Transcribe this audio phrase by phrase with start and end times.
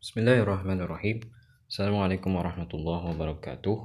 [0.00, 1.28] Bismillahirrahmanirrahim.
[1.68, 3.76] Assalamualaikum warahmatullahi wabarakatuh.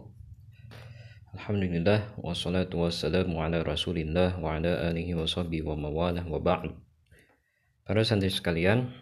[1.35, 6.71] Alhamdulillah wassalatu wassalamu ala Rasulillah wa ala alihi wa sahbihi wa mawalah wa ba'd.
[7.83, 8.95] Para santri sekalian,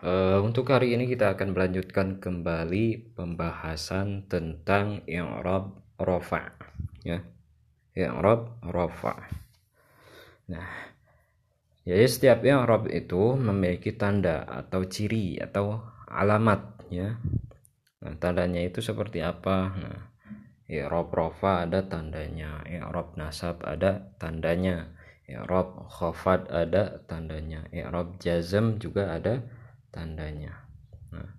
[0.00, 6.56] uh, untuk hari ini kita akan melanjutkan kembali pembahasan tentang i'rab rafa
[7.04, 7.20] ya.
[7.92, 9.28] I'rab rafa.
[10.48, 10.88] Nah,
[11.82, 17.18] jadi setiap i'rab itu memiliki tanda atau ciri atau alamat ya.
[18.02, 19.74] Nah, tandanya itu seperti apa?
[19.74, 20.00] Nah,
[20.70, 24.94] i'rab rafa ada tandanya, i'rab nasab ada tandanya,
[25.26, 29.42] i'rab khafad ada tandanya, i'rab jazm juga ada
[29.90, 30.62] tandanya.
[31.10, 31.30] Nah,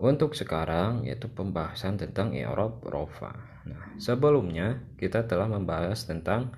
[0.00, 3.36] untuk sekarang yaitu pembahasan tentang i'rab rafa.
[3.68, 6.56] Nah, sebelumnya kita telah membahas tentang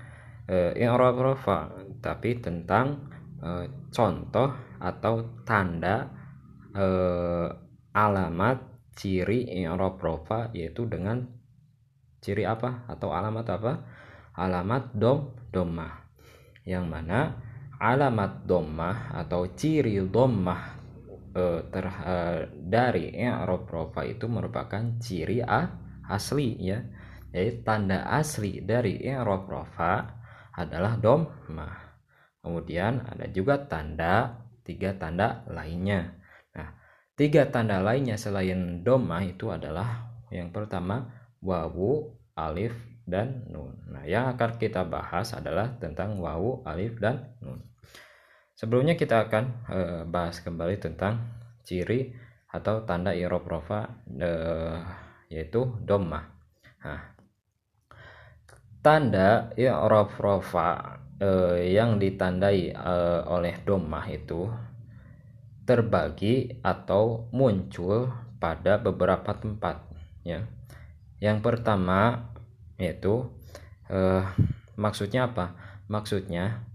[0.49, 3.09] uh, i'rab rafa tapi tentang
[3.41, 6.09] uh, contoh atau tanda
[6.77, 7.49] uh,
[7.95, 8.59] alamat
[8.95, 11.25] ciri i'rab rafa yaitu dengan
[12.25, 13.73] ciri apa atau alamat apa?
[14.35, 15.95] Alamat dom domah
[16.67, 17.39] yang mana
[17.79, 20.85] alamat domah atau ciri domah
[21.35, 23.67] ter, uh, dari i'rab
[24.07, 25.69] itu merupakan ciri a,
[26.09, 26.81] asli ya.
[27.35, 30.24] Jadi tanda asli dari i'rab rafa
[30.55, 31.99] adalah domah.
[32.41, 36.15] Kemudian ada juga tanda, tiga tanda lainnya.
[36.55, 36.77] Nah,
[37.19, 41.11] tiga tanda lainnya selain domah itu adalah yang pertama
[41.43, 42.75] wawu, alif,
[43.05, 43.77] dan nun.
[43.93, 47.61] Nah, yang akan kita bahas adalah tentang wawu, alif, dan nun.
[48.55, 51.21] Sebelumnya kita akan e, bahas kembali tentang
[51.67, 52.15] ciri
[52.49, 54.31] atau tanda irob rofa e,
[55.29, 56.25] yaitu domah.
[56.87, 57.14] Nah,
[58.85, 64.45] tanda i'rab rofa eh, yang ditandai eh, oleh domah itu
[65.65, 69.89] terbagi atau muncul pada beberapa tempat
[70.21, 70.45] ya.
[71.17, 72.29] Yang pertama
[72.77, 73.33] yaitu
[73.89, 74.21] eh,
[74.77, 75.57] maksudnya apa?
[75.89, 76.69] Maksudnya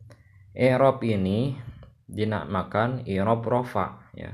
[0.58, 1.54] i'rab ini
[2.10, 4.34] dinamakan i'rab rofa ya.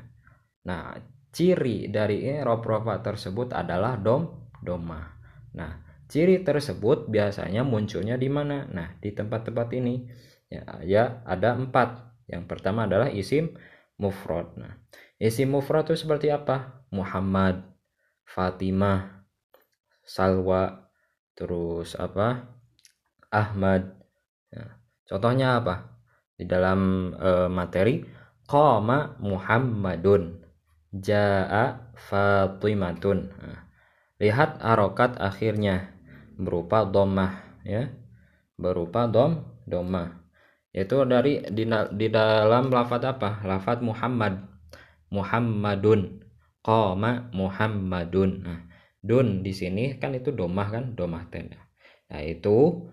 [0.63, 0.95] Nah
[1.35, 5.11] ciri dari i'rab rofa tersebut adalah dom domah.
[5.59, 8.69] Nah Ciri tersebut biasanya munculnya di mana?
[8.69, 10.05] Nah, di tempat-tempat ini
[10.49, 12.05] ya, ya ada empat.
[12.29, 13.57] Yang pertama adalah isim
[13.97, 14.53] mufrad.
[14.57, 14.73] Nah,
[15.17, 16.85] isim mufrad itu seperti apa?
[16.93, 17.65] Muhammad,
[18.25, 19.25] Fatimah,
[20.05, 20.93] Salwa,
[21.33, 22.53] terus apa?
[23.33, 23.97] Ahmad.
[24.53, 24.77] Nah,
[25.09, 25.97] contohnya apa?
[26.37, 28.05] Di dalam e, materi
[28.45, 30.45] qama Muhammadun,
[30.93, 33.19] jaa Fatimatun.
[33.33, 33.59] Nah,
[34.21, 35.94] lihat arokat akhirnya
[36.37, 37.91] berupa domah ya.
[38.55, 40.25] Berupa dom domah
[40.75, 43.39] itu dari di, di dalam lafat apa?
[43.47, 44.43] Lafat Muhammad.
[45.07, 46.19] Muhammadun.
[46.59, 48.31] Koma Muhammadun.
[48.43, 48.59] Nah
[48.99, 50.83] dun di sini kan itu domah kan?
[50.91, 51.63] Domah tenda.
[52.11, 52.83] Nah itu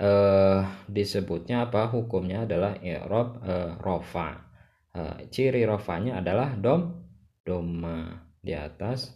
[0.00, 1.92] eh, disebutnya apa?
[1.92, 4.48] Hukumnya adalah i'rab eh, rofa.
[4.96, 7.04] Eh, ciri rofanya adalah dom
[7.44, 9.12] doma di atas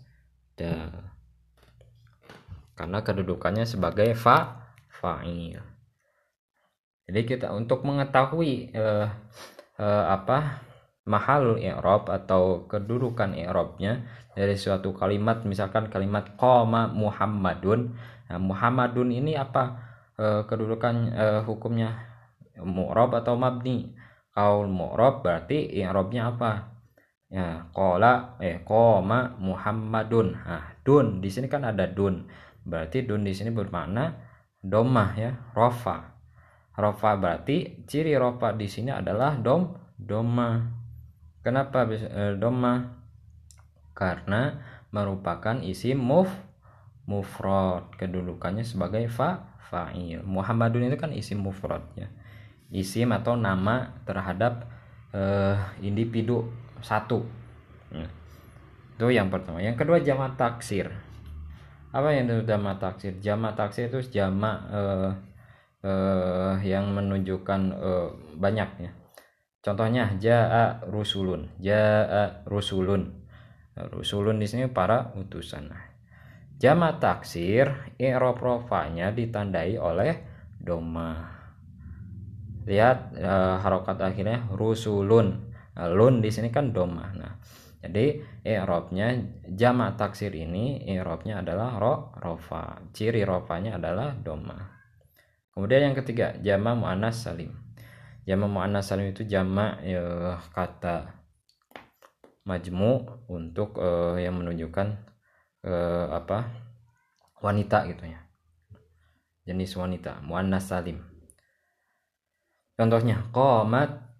[0.52, 0.88] da
[2.82, 5.62] karena kedudukannya sebagai fa fa'il.
[7.06, 9.06] Jadi kita untuk mengetahui eh,
[9.78, 10.66] eh, apa
[11.06, 14.02] mahal i'rab atau kedudukan i'rabnya
[14.34, 17.94] dari suatu kalimat misalkan kalimat qama Muhammadun.
[18.26, 19.78] Nah, Muhammadun ini apa
[20.18, 22.02] eh, kedudukan eh, hukumnya
[22.58, 23.94] mu'rab atau mabni?
[24.34, 26.74] Kalau mu'rab berarti i'rabnya apa?
[27.30, 30.34] Ya, qala eh qama Muhammadun.
[30.34, 32.26] Nah, dun di sini kan ada dun.
[32.62, 34.14] Berarti dun di sini bermakna
[34.62, 36.14] domah ya, rofa.
[36.72, 40.62] Rofa berarti ciri rofa di sini adalah dom doma.
[41.42, 43.02] Kenapa eh, doma?
[43.92, 44.56] Karena
[44.94, 46.30] merupakan isim muf
[47.04, 50.22] mufrad kedudukannya sebagai fa fa'il.
[50.22, 52.08] Muhammadun itu kan isim mufrad ya.
[52.72, 54.64] Isim atau nama terhadap
[55.12, 56.48] eh, individu
[56.80, 57.26] satu.
[57.90, 58.08] Ya.
[58.96, 59.60] Itu yang pertama.
[59.60, 60.88] Yang kedua jamak taksir
[61.92, 63.20] apa yang itu jama taksir?
[63.20, 65.10] Jama taksir itu jama uh,
[65.84, 68.08] uh, yang menunjukkan uh,
[68.40, 68.90] banyak ya.
[69.60, 71.52] Contohnya jaa rusulun.
[71.60, 73.12] Jaa rusulun.
[73.92, 75.68] Rusulun di sini para utusan.
[76.56, 80.24] Jama taksir i'rab rofanya ditandai oleh
[80.56, 81.28] doma
[82.62, 85.52] lihat uh, harokat akhirnya rusulun.
[85.72, 87.40] Lun di sini kan doma nah
[87.82, 92.82] jadi i'rabnya jamak taksir ini i'rabnya adalah ro rofa.
[92.90, 94.58] Ciri rofanya adalah doma.
[95.52, 97.54] Kemudian yang ketiga, jamak muannas salim.
[98.26, 101.22] Jamak muannas salim itu jamak ya, kata
[102.42, 104.98] majmu untuk uh, yang menunjukkan
[105.66, 106.50] uh, apa
[107.42, 108.20] wanita gitu ya
[109.46, 111.02] jenis wanita muannas salim
[112.78, 114.11] contohnya qomat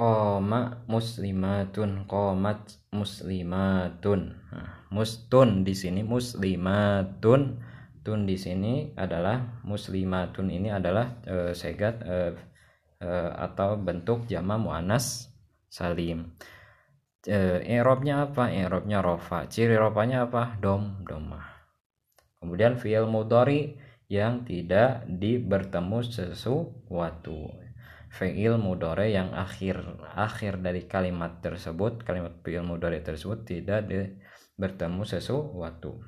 [0.00, 4.32] qoma muslimatun qomat muslimatun.
[4.32, 7.68] Nah, mustun di sini muslimatun.
[8.00, 12.32] Tun di sini adalah muslimatun ini adalah e, segat e,
[12.96, 15.28] e, atau bentuk jama muannas
[15.68, 16.32] salim.
[17.20, 18.48] E, apa?
[18.48, 19.52] Erobnya rofa.
[19.52, 20.56] Ciri rofanya apa?
[20.64, 21.60] Dom doma
[22.40, 23.76] kemudian fiil mudori
[24.10, 27.52] yang tidak di bertemu sesuatu
[28.10, 29.86] fiil mudore yang akhir
[30.18, 34.18] akhir dari kalimat tersebut kalimat fiil mudore tersebut tidak di,
[34.60, 36.04] bertemu sesuatu.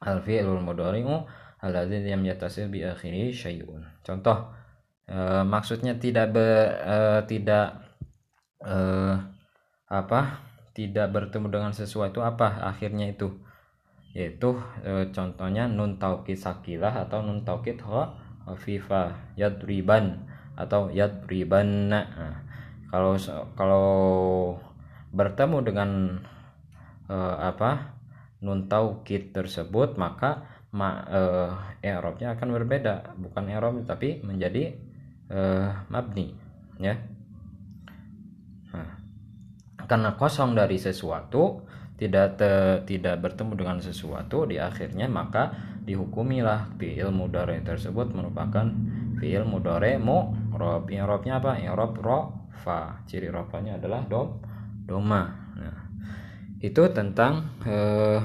[0.00, 1.28] Al fi'lul mudhari'u
[1.60, 3.84] alladzi lam yattasil bi akhiri syai'un.
[4.00, 4.54] Contoh
[5.04, 6.96] e, maksudnya tidak be, e,
[7.28, 7.84] tidak
[8.64, 8.76] e,
[9.90, 10.20] apa
[10.72, 13.34] tidak bertemu dengan sesuatu apa akhirnya itu?
[14.16, 20.24] Yaitu e, contohnya nun taukid sakilah atau nun taukid khafifah yadriban
[20.56, 22.00] atau yadribanna.
[22.08, 22.36] Nah,
[22.88, 23.14] kalau
[23.54, 23.88] kalau
[25.12, 25.90] bertemu dengan
[27.06, 27.96] e, apa
[28.40, 31.04] nun taukid tersebut maka ma
[31.80, 33.16] i'rabnya akan berbeda.
[33.16, 34.76] Bukan i'rab tapi menjadi
[35.30, 36.36] uh, mabni
[36.76, 36.94] ya.
[38.74, 38.90] Nah,
[39.88, 41.64] karena kosong dari sesuatu
[41.96, 42.52] tidak te,
[42.84, 45.56] tidak bertemu dengan sesuatu di akhirnya maka
[45.88, 48.68] dihukumilah fi'il mudhari tersebut merupakan
[49.16, 51.56] fi'il mudhari mu'rab i'rabnya apa?
[51.60, 51.98] I'rab
[52.62, 54.40] fa ciri rafanya adalah dom
[54.86, 55.46] doma.
[56.56, 58.20] Itu tentang uh,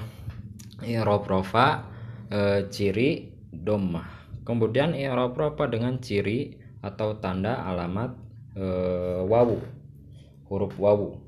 [0.87, 1.83] i'rab rofa
[2.31, 4.07] uh, ciri domah.
[4.47, 8.15] Kemudian i'rab rofa dengan ciri atau tanda alamat
[8.55, 9.59] uh, wawu.
[10.47, 11.19] Huruf wawu.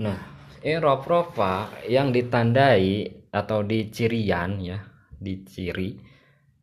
[0.00, 0.18] Nah
[0.64, 4.80] i'rab rofa yang ditandai atau dicirian ya
[5.20, 6.00] diciri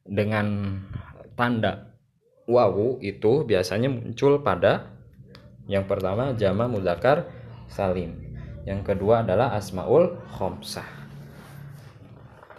[0.01, 0.75] dengan
[1.37, 1.93] tanda
[2.49, 4.91] wawu itu biasanya muncul pada
[5.69, 7.29] yang pertama jama mudzakkar
[7.69, 8.27] salim
[8.67, 10.83] yang kedua adalah asmaul khomsah.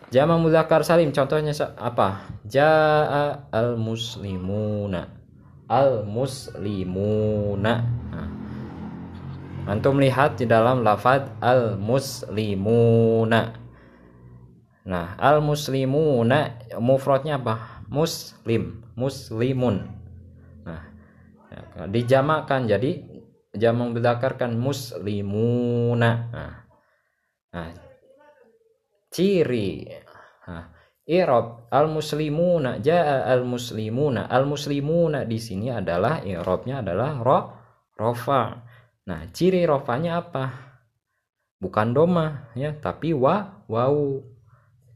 [0.09, 2.25] Jama muzakkar salim contohnya apa?
[2.49, 5.05] Jaa al muslimuna.
[5.69, 7.75] Al muslimuna.
[8.09, 8.29] Nah.
[9.69, 13.53] Antum lihat di dalam lafaz al muslimuna.
[14.89, 17.78] Nah, al muslimuna mufradnya apa?
[17.89, 19.89] Muslim, muslimun.
[20.65, 20.83] Nah,
[21.49, 23.01] ya, dijamakan jadi
[23.57, 26.11] jamak mudzakkar muslimuna.
[26.29, 26.55] Nah,
[27.53, 27.69] nah
[29.09, 29.89] ciri.
[30.49, 30.69] Nah,
[31.09, 37.41] i'rab al muslimuna jaa al muslimuna al muslimuna di sini adalah i'rabnya adalah ro
[37.97, 38.61] rofa
[39.09, 40.45] nah ciri rofanya apa?
[41.59, 44.21] Bukan doma ya tapi wa wau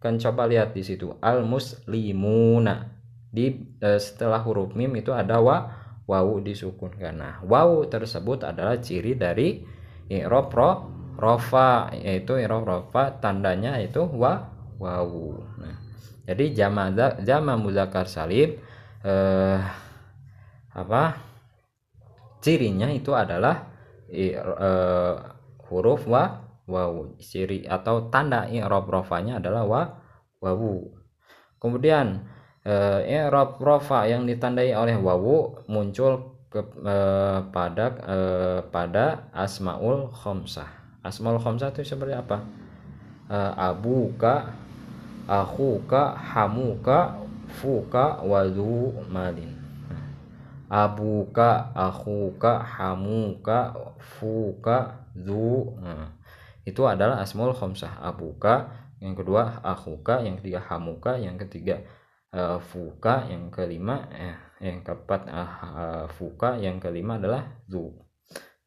[0.03, 2.91] kan coba lihat di situ al muslimuna
[3.33, 7.15] di eh, setelah huruf mim itu ada wa wawu disukunkan.
[7.17, 9.65] Nah, wawu tersebut adalah ciri dari
[10.13, 10.71] i'rab ro,
[11.17, 15.41] rofa yaitu i'rab rofa tandanya itu wa wawu.
[15.57, 15.81] Nah,
[16.29, 16.93] jadi jama
[17.25, 18.61] jama muzakkar salim
[19.01, 19.59] eh,
[20.77, 21.03] apa?
[22.43, 23.71] Cirinya itu adalah
[24.11, 24.37] eh,
[25.73, 27.17] huruf wa wawu.
[27.17, 29.83] Ciri atau tanda i'rab rofanya adalah wa
[30.43, 30.91] wawu.
[31.63, 32.27] Kemudian
[32.67, 40.67] uh, i'rab rofa yang ditandai oleh wawu muncul ke, uh, pada uh, pada asmaul khomsah.
[41.07, 42.43] Asmaul khomsah itu seperti apa?
[43.31, 44.51] Uh, abuka
[45.31, 49.63] akhuka hamuka fuka wadu malin
[50.73, 56.09] abuka akhuka hamuka fuka zu nah,
[56.65, 58.01] itu adalah asmaul khomsah.
[58.01, 60.23] Abuka yang kedua akhuka.
[60.23, 61.19] Yang ketiga hamuka.
[61.19, 61.83] Yang ketiga
[62.31, 63.27] uh, fuka.
[63.27, 66.55] Yang kelima eh, yang keempat uh, fuka.
[66.63, 67.91] Yang kelima adalah zu.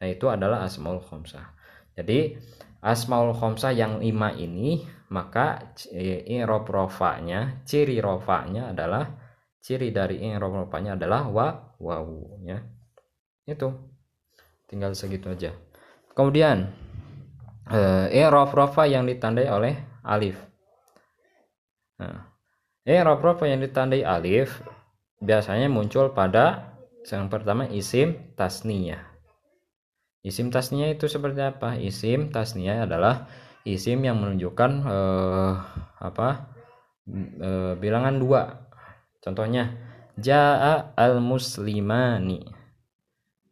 [0.04, 1.56] Nah itu adalah asmaul khomsah.
[1.96, 2.36] Jadi
[2.84, 5.72] asmaul khomsah yang lima ini maka
[6.28, 9.16] i'rab rofanya ciri rofanya adalah
[9.64, 11.48] ciri dari i'rab rofanya adalah wa
[11.80, 12.60] wawu ya.
[13.48, 13.72] Itu.
[14.68, 15.56] Tinggal segitu aja.
[16.12, 16.68] Kemudian
[18.12, 20.38] i'rab rofa yang ditandai oleh alif
[21.98, 22.30] nah
[22.86, 24.62] eh, rafa yang ditandai alif
[25.26, 29.02] biasanya muncul pada yang pertama isim tasniyah.
[30.26, 31.78] Isim tasniyah itu seperti apa?
[31.78, 33.30] Isim tasniyah adalah
[33.62, 35.54] isim yang menunjukkan eh,
[36.02, 36.30] apa?
[37.06, 38.66] Eh, bilangan dua.
[39.22, 39.70] Contohnya
[40.18, 42.42] jaa al muslimani.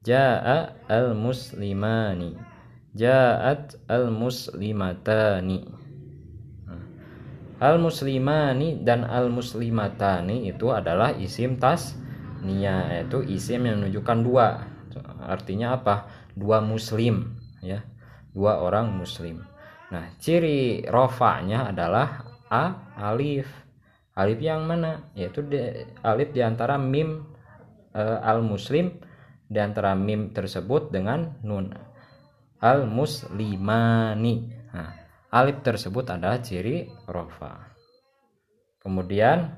[0.01, 2.53] Jaa al muslimani.
[2.93, 5.65] Ja'at al-muslimatani.
[5.65, 5.82] Nah,
[7.63, 11.95] Al-muslimani dan al-muslimatani itu adalah isim tas
[12.43, 14.47] nia yaitu isim yang menunjukkan dua.
[15.23, 16.11] Artinya apa?
[16.35, 17.79] Dua muslim ya.
[18.35, 19.47] Dua orang muslim.
[19.95, 23.47] Nah, ciri rofanya adalah a alif.
[24.11, 25.07] Alif yang mana?
[25.15, 25.55] Yaitu di,
[26.03, 27.23] alif di antara mim
[27.95, 28.91] e, al-muslim
[29.47, 31.71] di antara mim tersebut dengan nun
[32.59, 34.35] al-muslimani.
[34.73, 35.02] Nah,
[35.33, 37.73] alif tersebut adalah ciri rofa.
[38.77, 39.49] Kemudian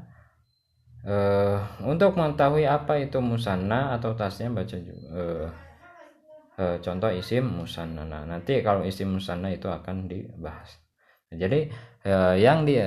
[1.03, 5.48] eh, untuk mengetahui apa itu musanna atau tasnya baca eh,
[6.55, 8.08] eh, contoh isim musanna.
[8.08, 10.79] Nah, nanti kalau isim musanna itu akan dibahas.
[11.29, 11.67] Nah, jadi
[12.08, 12.79] eh, yang di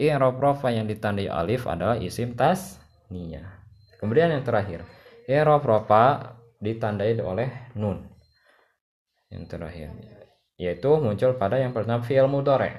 [0.00, 3.62] i'rab rofa yang ditandai alif adalah isim tasniyah.
[4.00, 4.80] Kemudian yang terakhir,
[5.28, 8.08] i'rab rofa ditandai oleh nun
[9.28, 9.92] yang terakhir
[10.54, 12.74] yaitu muncul pada yang pertama fi'il mudhari.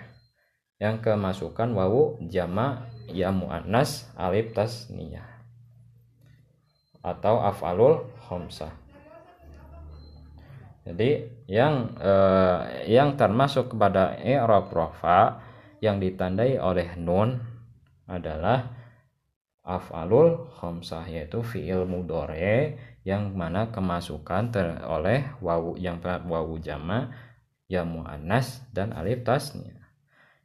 [0.79, 5.27] Yang kemasukan wawu jama ya muannas alif tasniyah.
[6.99, 8.73] Atau afalul khamsah.
[10.85, 15.41] Jadi yang eh, yang termasuk kepada i'rab rafa
[15.81, 17.41] yang ditandai oleh nun
[18.05, 18.69] adalah
[19.65, 27.09] afalul khamsah yaitu fi'il mudhari yang mana kemasukan ter oleh wawu yang wawu jama
[27.65, 29.73] ya muannas dan alif tasnya.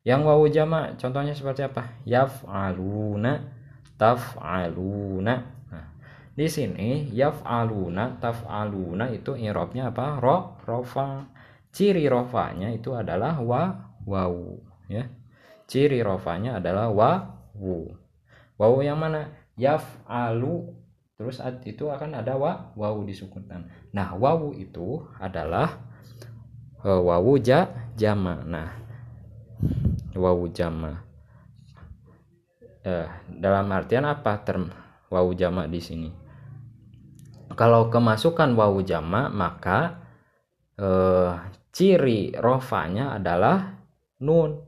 [0.00, 2.00] Yang wawu jama contohnya seperti apa?
[2.08, 3.52] Yaf'aluna
[4.00, 5.34] taf'aluna.
[5.68, 5.86] Nah
[6.32, 10.16] di sini yaf'aluna taf'aluna itu irobnya apa?
[10.18, 11.28] Ro rofa.
[11.70, 14.58] Ciri rofanya itu adalah wa wawu
[14.90, 15.06] ya.
[15.70, 17.94] Ciri rofanya adalah wawu
[18.58, 19.30] wawu yang mana?
[19.60, 20.80] Yaf'alu
[21.20, 21.36] terus
[21.68, 25.84] itu akan ada wa wawu disukunkan nah wawu itu adalah
[26.84, 28.40] uh, wawu ja jama.
[28.44, 28.68] Nah
[30.16, 31.04] wawu jama.
[32.80, 34.72] Uh, dalam artian apa term
[35.12, 36.10] wawu jama di sini?
[37.52, 40.00] Kalau kemasukan wawu jama maka
[40.80, 41.36] uh,
[41.74, 43.80] ciri rofanya adalah
[44.22, 44.64] nun.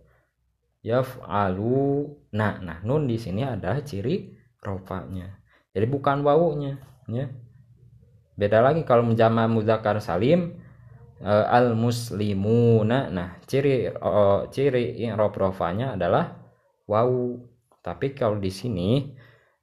[0.83, 2.11] Yaf'alu.
[2.35, 5.41] Nah nah nun di sini ada ciri rofanya.
[5.73, 6.77] Jadi bukan wawunya
[7.09, 7.33] ya.
[8.37, 10.62] Beda lagi kalau menjama muzakkar salim
[11.23, 16.37] uh, al muslimuna nah ciri uh, ciri i'rab rofanya adalah
[16.87, 17.41] wawu
[17.83, 19.17] tapi kalau di sini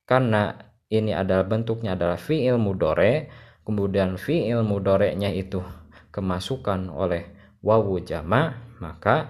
[0.08, 0.56] karena
[0.90, 3.30] ini adalah bentuknya adalah fi'il mudore
[3.68, 5.62] kemudian fi'il mudorenya itu
[6.10, 7.30] kemasukan oleh
[7.62, 9.30] wawu jama maka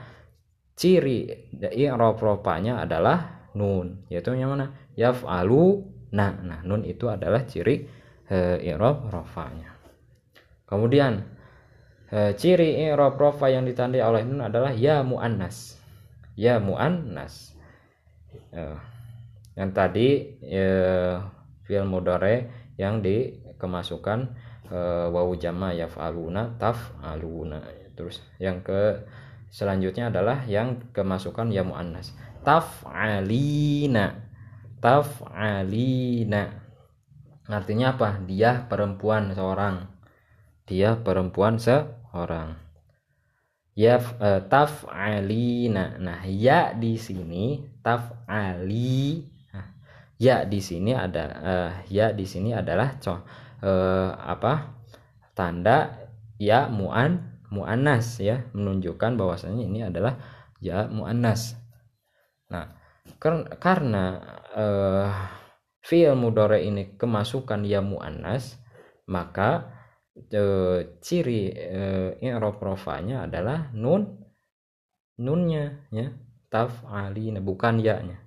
[0.79, 4.07] ciri i'rab rofanya adalah nun.
[4.07, 4.71] Yaitu yang mana?
[4.95, 5.83] Yaf'alu.
[6.15, 8.37] Nah nah nun itu adalah ciri e,
[8.69, 9.73] i'rab rafa'nya
[10.69, 11.25] kemudian
[12.09, 15.77] e, ciri i'rab rafa yang ditandai oleh nun adalah ya muannas.
[16.33, 17.53] Ya muannas.
[18.53, 18.61] E,
[19.57, 20.63] yang tadi e,
[21.65, 22.49] fi'il mudhari
[22.81, 24.33] yang dikemasukan
[24.69, 24.77] e,
[25.13, 27.61] wawu jama yaf'aluna taf'aluna.
[27.93, 29.05] Terus yang ke
[29.51, 32.15] selanjutnya adalah yang kemasukan ya muannas.
[32.47, 34.25] Taf'alina.
[34.79, 36.69] Taf'alina.
[37.49, 38.21] Artinya apa?
[38.23, 39.89] Dia perempuan seorang.
[40.69, 41.57] Dia perempuan
[42.09, 42.57] seorang
[43.77, 45.95] ya uh, taf'alina.
[46.01, 49.23] Nah ya di sini taf'ali.
[49.55, 49.67] Nah,
[50.19, 54.75] ya di sini ada uh, ya di sini adalah co uh, apa?
[55.37, 58.43] Tanda ya muan muannas ya.
[58.51, 60.19] Menunjukkan bahwasanya ini adalah
[60.59, 61.55] ya muannas.
[62.51, 62.75] Nah
[63.63, 64.19] karena
[64.53, 65.07] uh,
[65.81, 68.59] fi'il mudore ini kemasukan ya muannas
[69.09, 69.78] maka
[70.33, 74.19] uh, ciri uh, i'rab rofanya adalah nun
[75.19, 76.11] nunnya ya
[76.49, 78.17] taf'alina bukan ya-nya.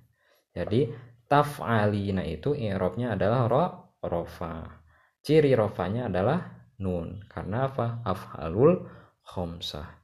[0.53, 0.89] Jadi
[1.27, 3.65] taf'alina itu i'rabnya adalah ro
[4.01, 4.83] rofa.
[5.23, 7.23] Ciri rofanya adalah nun.
[7.27, 8.01] Karena apa?
[8.05, 8.85] Af'alul
[9.23, 10.03] khomsah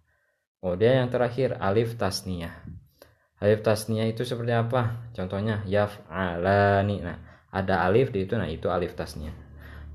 [0.60, 2.51] kemudian yang terakhir alif tasniyah.
[3.39, 5.12] Alif tasnia itu seperti apa?
[5.15, 7.00] Contohnya yaf'alani.
[7.00, 9.34] Nah ada alif di itu nah itu alif tasnia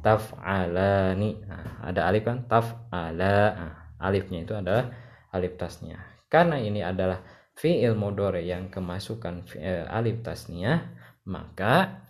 [0.04, 1.30] taf'alani.
[1.48, 2.44] Nah, ada alif kan?
[2.44, 3.36] Taf'ala.
[3.56, 4.92] Nah, alifnya itu adalah
[5.32, 7.24] alif tasnia karena ini adalah
[7.56, 10.92] fi'il modore yang kemasukan fi'il alif tasnia
[11.24, 12.04] maka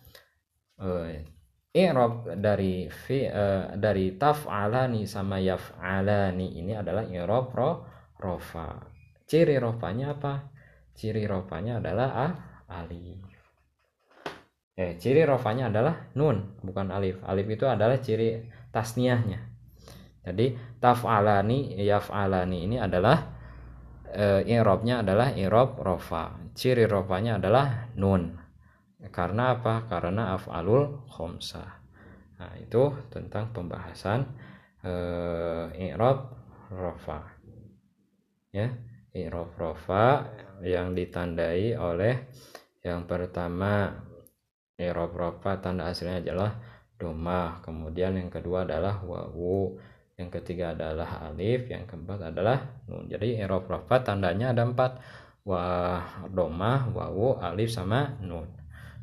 [0.82, 1.22] eh,
[1.74, 7.70] i'rab dari fi uh, dari taf'alani sama yaf'alani ini adalah i'rab ro
[8.18, 8.78] rofa.
[9.26, 10.54] Ciri rofanya apa?
[10.94, 12.26] Ciri rofanya adalah a
[12.78, 13.33] alif
[14.74, 17.22] eh ciri rofanya adalah nun bukan alif.
[17.22, 18.42] Alif itu adalah ciri
[18.74, 19.40] tasniahnya.
[20.24, 23.22] Jadi taf'alani yaf'alani ini adalah
[24.10, 26.34] e, i'rabnya adalah i'rab rofa.
[26.56, 28.34] Ciri rofanya adalah nun.
[29.14, 29.84] Karena apa?
[29.86, 31.84] Karena af'alul khomsah
[32.34, 34.26] nah itu tentang pembahasan
[34.82, 34.92] e,
[35.86, 36.34] i'rab
[36.74, 37.22] rofa.
[38.50, 38.74] Ya
[39.14, 40.34] i'rab rofa
[40.66, 42.26] yang ditandai oleh
[42.82, 43.94] yang pertama
[44.78, 46.50] i'rab rofa tanda aslinya adalah
[46.98, 47.62] domah.
[47.62, 49.78] Kemudian yang kedua adalah wawu.
[50.14, 51.66] Yang ketiga adalah alif.
[51.66, 53.10] Yang keempat adalah nun.
[53.10, 55.02] Jadi i'rab rafa tandanya ada empat.
[55.44, 56.00] Wa
[56.30, 58.48] domah wawu alif sama nun.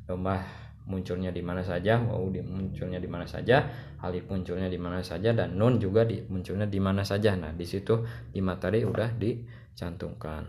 [0.07, 0.41] Domah
[0.81, 3.69] munculnya di mana saja wawu munculnya di mana saja
[4.01, 7.37] alif munculnya di mana saja dan nun juga di, munculnya di mana saja.
[7.37, 8.01] Nah di situ
[8.33, 10.43] di materi udah dicantumkan.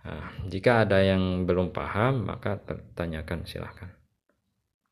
[0.00, 2.56] Nah, jika ada yang belum paham maka
[2.96, 3.99] tanyakan silahkan